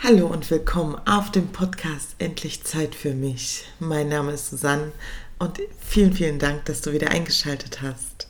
[0.00, 3.64] Hallo und willkommen auf dem Podcast Endlich Zeit für mich.
[3.80, 4.92] Mein Name ist Susanne
[5.40, 8.28] und vielen, vielen Dank, dass du wieder eingeschaltet hast.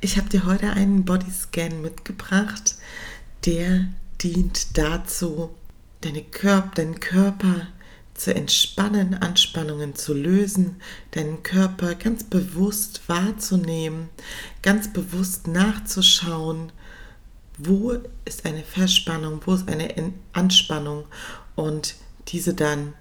[0.00, 2.74] Ich habe dir heute einen Bodyscan mitgebracht,
[3.46, 3.86] der
[4.22, 5.54] dient dazu,
[6.00, 7.68] deine Körper, deinen Körper
[8.14, 10.80] zu entspannen, Anspannungen zu lösen,
[11.12, 14.08] deinen Körper ganz bewusst wahrzunehmen,
[14.62, 16.72] ganz bewusst nachzuschauen,
[17.58, 21.04] wo ist eine Verspannung, wo ist eine Anspannung
[21.54, 21.94] und
[22.28, 22.94] diese dann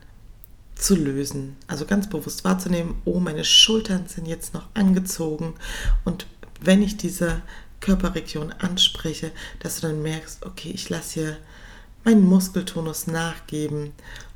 [0.76, 1.56] zu lösen.
[1.68, 5.54] Also ganz bewusst wahrzunehmen, oh, meine Schultern sind jetzt noch angezogen
[6.04, 6.28] und
[6.60, 7.42] wenn ich diese
[7.80, 11.38] Körperregion anspreche, dass du dann merkst, okay, ich lasse hier
[12.06, 13.92] meinen Muskeltonus nachgeben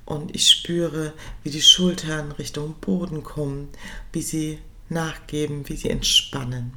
[0.05, 1.13] und ich spüre,
[1.43, 3.69] wie die Schultern Richtung Boden kommen,
[4.11, 6.73] wie sie nachgeben, wie sie entspannen.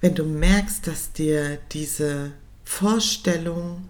[0.00, 2.32] Wenn du merkst, dass dir diese
[2.64, 3.88] Vorstellung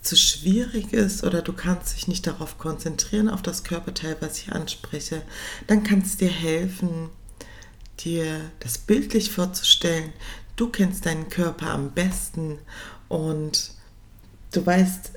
[0.00, 4.52] zu schwierig ist oder du kannst dich nicht darauf konzentrieren, auf das Körperteil, was ich
[4.52, 5.22] anspreche,
[5.66, 7.08] dann kann es dir helfen,
[8.00, 10.12] dir das bildlich vorzustellen.
[10.56, 12.58] Du kennst deinen Körper am besten
[13.08, 13.72] und
[14.52, 15.12] du weißt,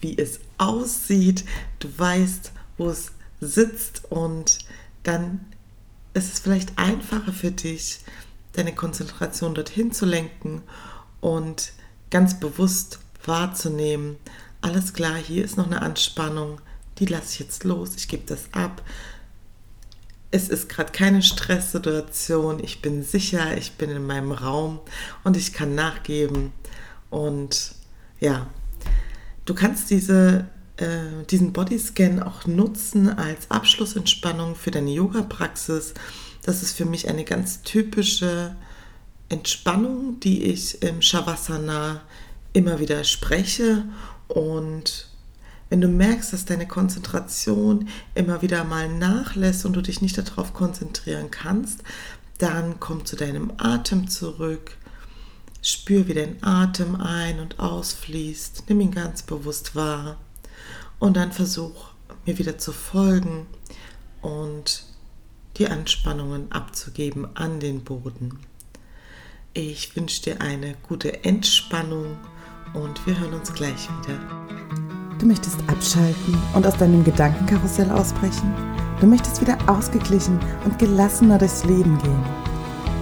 [0.00, 1.44] wie es aussieht,
[1.80, 4.58] du weißt, wo es sitzt und
[5.02, 5.40] dann
[6.14, 8.00] ist es vielleicht einfacher für dich,
[8.58, 10.62] deine Konzentration dorthin zu lenken
[11.20, 11.72] und
[12.10, 14.16] ganz bewusst wahrzunehmen,
[14.60, 16.60] alles klar, hier ist noch eine Anspannung,
[16.98, 18.82] die lasse ich jetzt los, ich gebe das ab.
[20.30, 24.80] Es ist gerade keine Stresssituation, ich bin sicher, ich bin in meinem Raum
[25.24, 26.52] und ich kann nachgeben.
[27.08, 27.74] Und
[28.20, 28.46] ja,
[29.46, 35.94] du kannst diese, äh, diesen Bodyscan auch nutzen als Abschlussentspannung für deine Yoga-Praxis.
[36.48, 38.56] Das ist für mich eine ganz typische
[39.28, 42.00] Entspannung, die ich im Shavasana
[42.54, 43.84] immer wieder spreche.
[44.28, 45.10] Und
[45.68, 50.54] wenn du merkst, dass deine Konzentration immer wieder mal nachlässt und du dich nicht darauf
[50.54, 51.82] konzentrieren kannst,
[52.38, 54.78] dann komm zu deinem Atem zurück.
[55.60, 58.62] Spür, wie dein Atem ein- und ausfließt.
[58.70, 60.16] Nimm ihn ganz bewusst wahr.
[60.98, 61.90] Und dann versuch
[62.24, 63.46] mir wieder zu folgen
[64.22, 64.87] und
[65.58, 68.38] die Anspannungen abzugeben an den Boden.
[69.54, 72.16] Ich wünsche dir eine gute Entspannung
[72.74, 74.18] und wir hören uns gleich wieder.
[75.18, 78.54] Du möchtest abschalten und aus deinem Gedankenkarussell ausbrechen?
[79.00, 82.24] Du möchtest wieder ausgeglichen und gelassener durchs Leben gehen?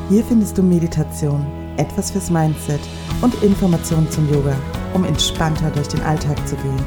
[0.08, 1.44] Hier findest du Meditation,
[1.76, 2.80] etwas fürs Mindset
[3.20, 4.56] und Informationen zum Yoga,
[4.94, 6.84] um entspannter durch den Alltag zu gehen.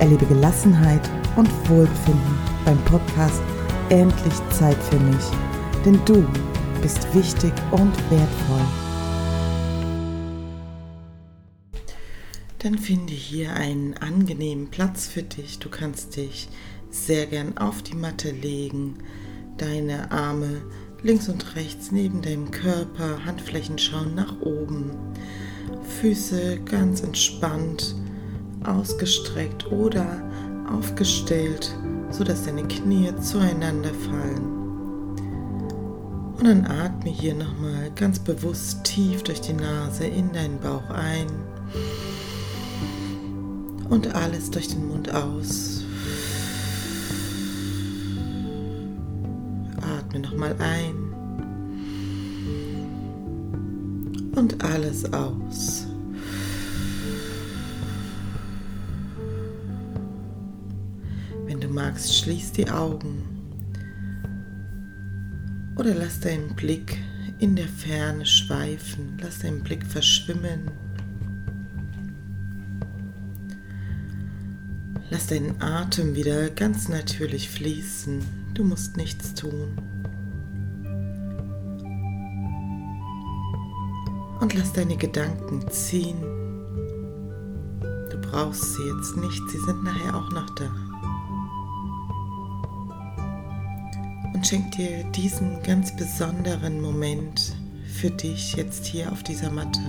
[0.00, 3.42] Erlebe Gelassenheit und Wohlbefinden beim Podcast
[3.90, 5.24] Endlich Zeit für mich,
[5.82, 6.22] denn du
[6.82, 8.66] bist wichtig und wertvoll.
[12.58, 15.58] Dann finde hier einen angenehmen Platz für dich.
[15.58, 16.50] Du kannst dich
[16.90, 18.98] sehr gern auf die Matte legen,
[19.56, 20.60] deine Arme
[21.02, 24.90] links und rechts neben deinem Körper, Handflächen schauen nach oben,
[26.00, 27.94] Füße ganz entspannt,
[28.64, 30.30] ausgestreckt oder
[30.70, 31.74] aufgestellt,
[32.10, 34.58] sodass deine Knie zueinander fallen.
[36.38, 41.26] Und dann atme hier nochmal ganz bewusst tief durch die Nase in deinen Bauch ein
[43.90, 45.82] und alles durch den Mund aus.
[49.80, 50.94] Atme nochmal ein
[54.36, 55.87] und alles aus.
[61.88, 63.22] Magst, schließ die Augen
[65.76, 66.98] oder lass deinen Blick
[67.38, 70.70] in der Ferne schweifen, lass deinen Blick verschwimmen.
[75.08, 78.20] Lass deinen Atem wieder ganz natürlich fließen.
[78.52, 79.78] Du musst nichts tun.
[84.40, 86.20] Und lass deine Gedanken ziehen.
[88.10, 90.87] Du brauchst sie jetzt nicht, sie sind nachher auch noch da.
[94.38, 97.56] Und schenk dir diesen ganz besonderen Moment
[97.92, 99.80] für dich jetzt hier auf dieser Matte.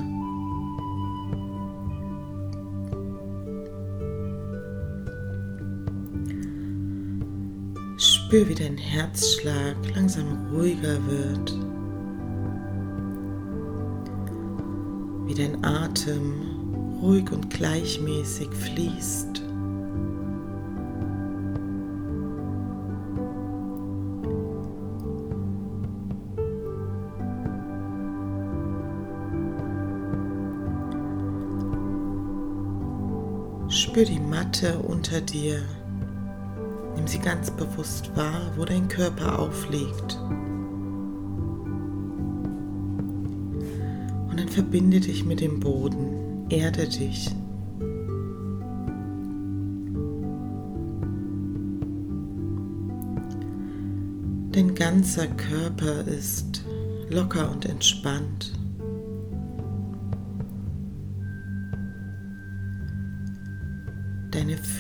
[8.00, 11.52] Spür, wie dein Herzschlag langsam ruhiger wird,
[15.28, 19.49] wie dein Atem ruhig und gleichmäßig fließt.
[33.70, 35.62] Spür die Matte unter dir.
[36.96, 40.20] Nimm sie ganz bewusst wahr, wo dein Körper aufliegt.
[44.30, 47.30] Und dann verbinde dich mit dem Boden, erde dich.
[54.52, 56.64] Dein ganzer Körper ist
[57.10, 58.59] locker und entspannt.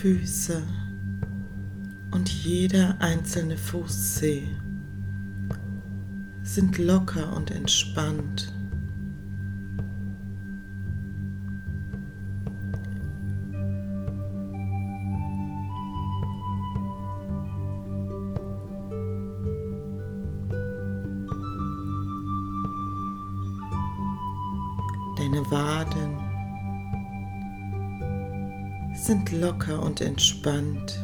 [0.01, 0.63] Füße
[2.11, 4.47] und jeder einzelne Fußzeh
[6.41, 8.53] sind locker und entspannt.
[29.09, 31.03] Sind locker und entspannt.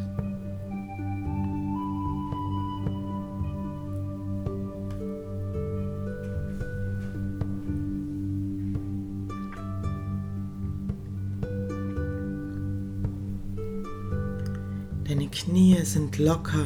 [15.08, 16.60] Deine Knie sind locker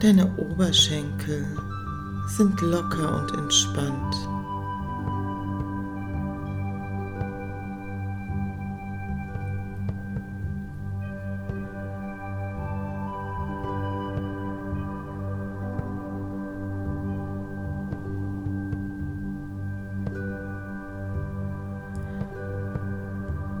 [0.00, 1.46] Deine Oberschenkel
[2.26, 4.37] sind locker und entspannt.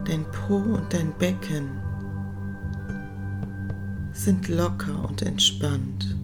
[0.08, 1.68] Dein Po und dein Becken
[4.14, 6.16] sind locker und entspannt.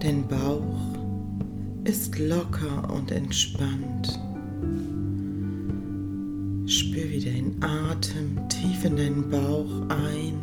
[0.00, 0.98] Dein Bauch
[1.84, 4.20] ist locker und entspannt.
[6.66, 10.34] Spür wie dein Atem tief in deinen Bauch ein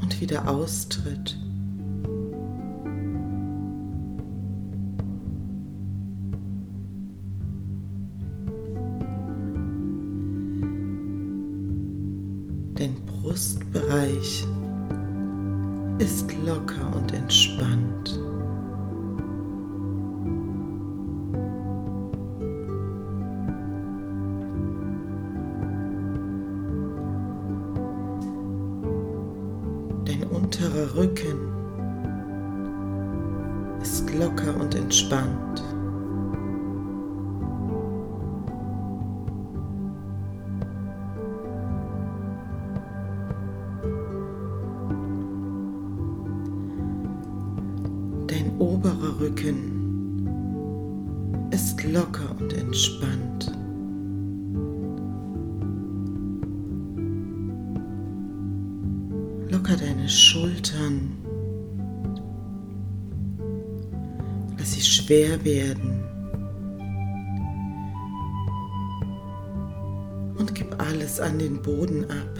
[0.00, 1.36] und wieder austritt.
[34.18, 35.62] Locker und entspannt.
[48.58, 50.28] oberer Rücken
[51.50, 53.52] ist locker und entspannt.
[59.50, 61.25] Locker deine Schultern.
[65.06, 66.02] Schwer werden.
[70.36, 72.36] Und gib alles an den Boden ab.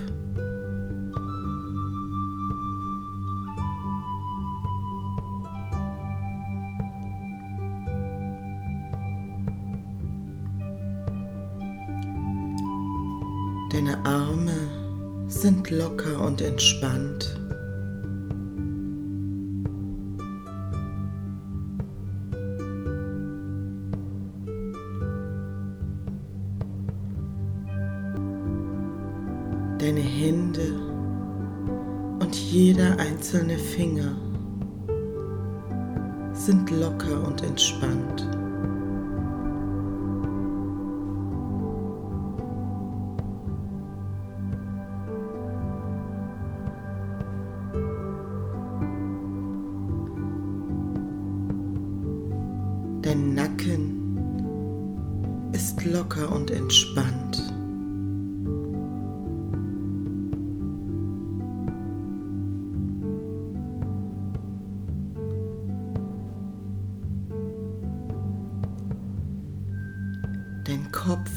[13.71, 14.53] Deine Arme
[15.29, 17.36] sind locker und entspannt.
[29.79, 30.73] Deine Hände
[32.19, 34.17] und jeder einzelne Finger
[36.33, 38.27] sind locker und entspannt.
[70.97, 71.31] Kopf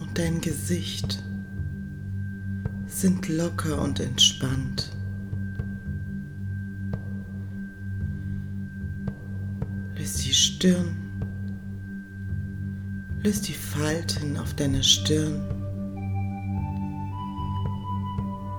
[0.00, 1.24] und dein Gesicht
[2.86, 4.94] sind locker und entspannt.
[9.96, 10.94] Löst die Stirn
[13.24, 15.40] Löst die Falten auf deiner Stirn.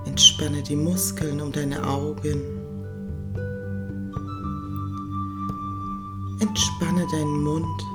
[0.04, 2.42] Entspanne die Muskeln um deine Augen.
[6.40, 7.89] Entspanne deinen Mund.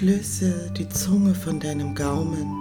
[0.00, 2.54] Und löse die Zunge von deinem Gaumen.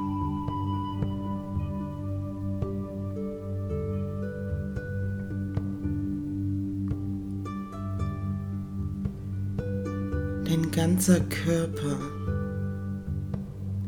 [10.46, 11.98] Dein ganzer Körper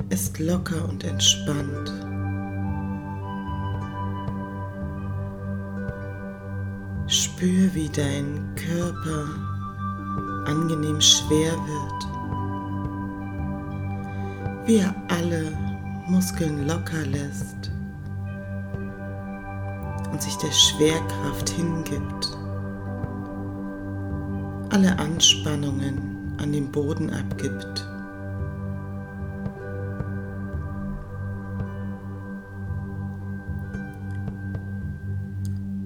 [0.09, 1.91] ist locker und entspannt.
[7.07, 9.25] Spür, wie dein Körper
[10.45, 12.08] angenehm schwer wird,
[14.69, 15.51] wie er alle
[16.05, 17.71] Muskeln locker lässt
[20.11, 22.37] und sich der Schwerkraft hingibt,
[24.69, 27.89] alle Anspannungen an den Boden abgibt.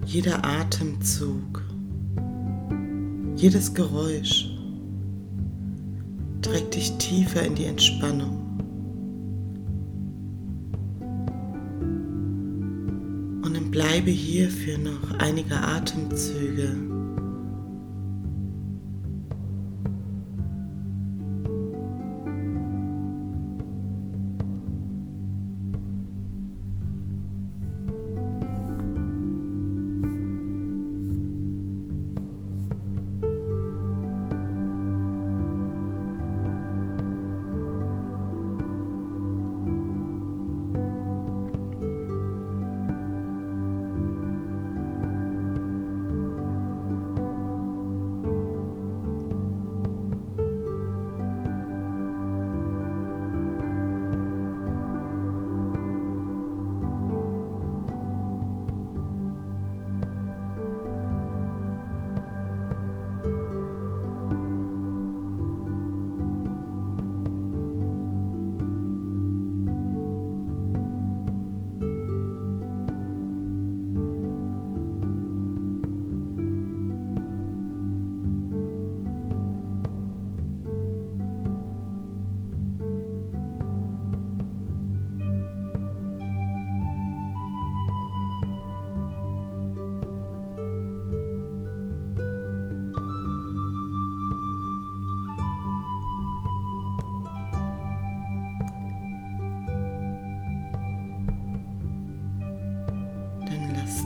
[0.06, 1.64] Jeder Atemzug,
[3.38, 4.50] jedes Geräusch
[6.42, 8.53] trägt dich tiefer in die Entspannung.
[13.74, 16.93] Bleibe hier für noch einige Atemzüge.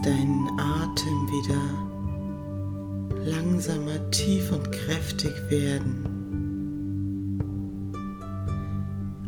[0.02, 1.88] Deinen Atem wieder
[3.26, 6.18] langsamer tief und kräftig werden.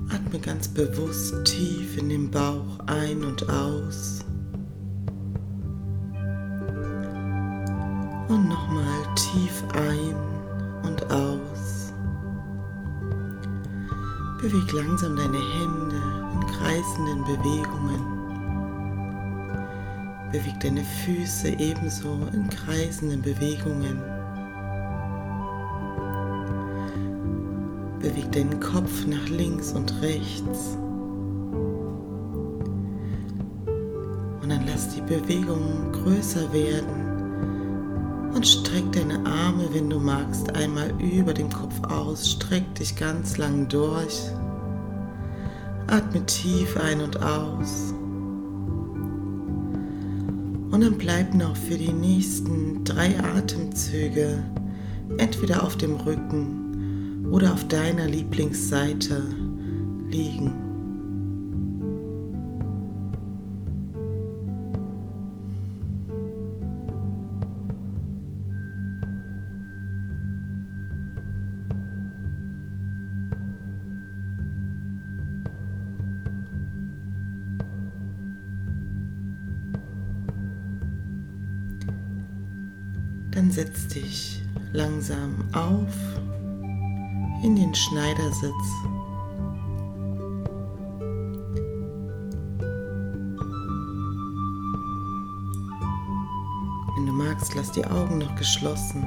[0.10, 4.20] Atme ganz bewusst tief in den Bauch ein und aus.
[8.28, 10.16] Und nochmal tief ein
[10.84, 11.94] und aus.
[14.42, 16.02] Beweg langsam deine Hände
[16.34, 18.19] in kreisenden Bewegungen.
[20.32, 24.00] Beweg deine Füße ebenso in kreisenden Bewegungen.
[28.00, 30.78] Beweg deinen Kopf nach links und rechts.
[34.42, 37.10] Und dann lass die Bewegung größer werden.
[38.36, 42.30] Und streck deine Arme, wenn du magst, einmal über dem Kopf aus.
[42.30, 44.30] Streck dich ganz lang durch.
[45.88, 47.96] Atme tief ein und aus.
[50.80, 54.42] Und dann bleib noch für die nächsten drei Atemzüge
[55.18, 59.22] entweder auf dem Rücken oder auf deiner Lieblingsseite
[60.10, 60.69] liegen.
[83.60, 85.94] Setz dich langsam auf
[87.44, 88.54] in den Schneidersitz.
[96.96, 99.04] Wenn du magst, lass die Augen noch geschlossen.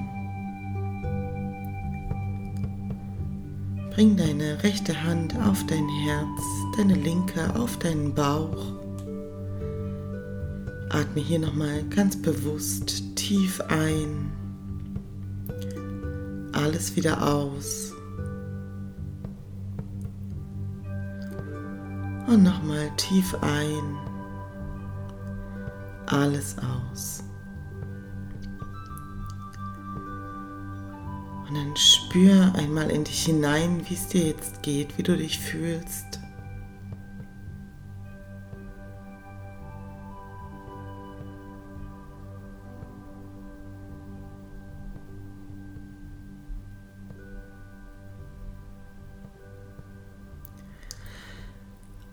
[3.94, 6.42] Bring deine rechte Hand auf dein Herz,
[6.76, 8.66] deine linke auf deinen Bauch.
[10.90, 14.30] Atme hier nochmal ganz bewusst tief ein,
[16.52, 17.92] alles wieder aus.
[22.26, 23.96] Und nochmal tief ein,
[26.06, 27.24] alles aus.
[31.48, 35.38] Und dann spür einmal in dich hinein, wie es dir jetzt geht, wie du dich
[35.38, 36.11] fühlst.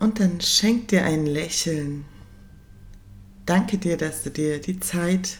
[0.00, 2.06] Und dann schenk dir ein Lächeln.
[3.44, 5.38] Danke dir, dass du dir die Zeit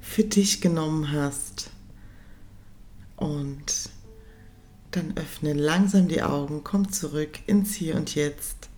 [0.00, 1.70] für dich genommen hast.
[3.16, 3.90] Und
[4.92, 8.68] dann öffne langsam die Augen, komm zurück ins Hier und Jetzt.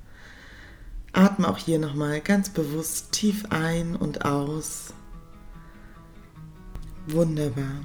[1.13, 4.95] Atme auch hier nochmal ganz bewusst tief ein und aus.
[7.07, 7.85] Wunderbar.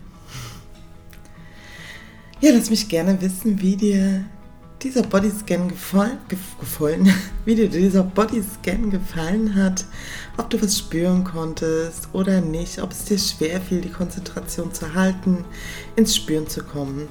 [2.39, 4.25] Ja, lass mich gerne wissen, wie dir
[4.84, 7.13] dieser Bodyscan gefallen,
[7.46, 9.86] wie dir dieser Bodyscan gefallen hat,
[10.38, 14.94] ob du was spüren konntest oder nicht, ob es dir schwer fiel, die Konzentration zu
[14.94, 15.46] halten,
[15.96, 17.08] ins Spüren zu kommen.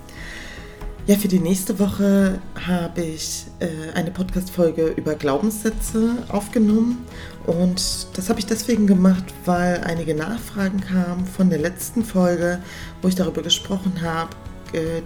[1.07, 7.05] Ja, für die nächste Woche habe ich äh, eine Podcast-Folge über Glaubenssätze aufgenommen
[7.45, 12.61] und das habe ich deswegen gemacht, weil einige Nachfragen kamen von der letzten Folge,
[13.01, 14.31] wo ich darüber gesprochen habe,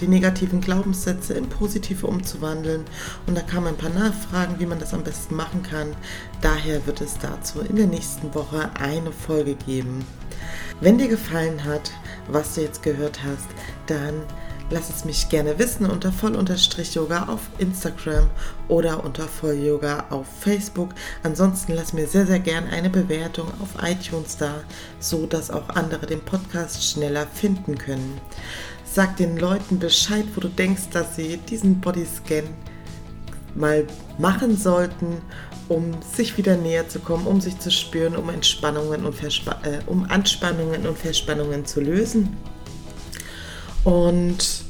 [0.00, 2.84] die negativen Glaubenssätze in positive umzuwandeln.
[3.26, 5.94] Und da kamen ein paar Nachfragen, wie man das am besten machen kann.
[6.40, 10.04] Daher wird es dazu in der nächsten Woche eine Folge geben.
[10.80, 11.90] Wenn dir gefallen hat,
[12.28, 13.48] was du jetzt gehört hast,
[13.86, 14.22] dann
[14.70, 18.28] lass es mich gerne wissen unter voll-yoga auf Instagram
[18.68, 20.90] oder unter voll-yoga auf Facebook.
[21.22, 24.54] Ansonsten lass mir sehr, sehr gerne eine Bewertung auf iTunes da,
[24.98, 28.20] so dass auch andere den Podcast schneller finden können.
[28.96, 32.44] Sag den Leuten Bescheid, wo du denkst, dass sie diesen Bodyscan
[33.54, 33.86] mal
[34.16, 35.18] machen sollten,
[35.68, 39.80] um sich wieder näher zu kommen, um sich zu spüren, um Entspannungen und Verspa äh,
[39.84, 42.38] um Anspannungen und Verspannungen zu lösen.
[43.84, 44.64] Und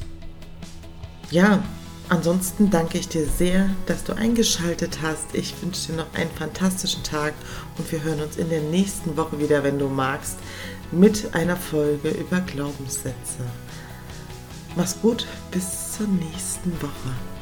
[1.31, 1.63] ja,
[2.09, 5.33] ansonsten danke ich dir sehr, dass du eingeschaltet hast.
[5.35, 7.33] Ich wünsche dir noch einen fantastischen Tag
[7.77, 10.35] und wir hören uns in der nächsten Woche wieder, wenn du magst,
[10.91, 13.45] mit einer Folge über Glaubenssätze.
[14.77, 17.36] Mach's gut, bis zur nächsten Woche.